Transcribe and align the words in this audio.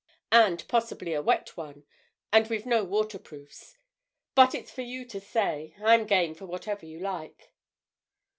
—and 0.31 0.67
possibly 0.67 1.13
a 1.13 1.21
wet 1.21 1.55
one, 1.55 1.83
and 2.33 2.47
we've 2.47 2.65
no 2.65 2.83
waterproofs. 2.83 3.77
But 4.33 4.55
it's 4.55 4.71
for 4.71 4.81
you 4.81 5.05
to 5.05 5.21
say—I'm 5.21 6.07
game 6.07 6.33
for 6.33 6.47
whatever 6.47 6.87
you 6.87 6.97
like." 6.97 7.53